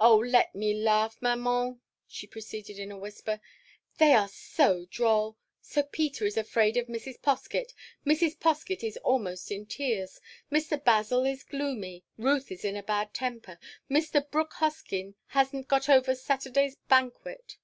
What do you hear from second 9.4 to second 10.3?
in tears;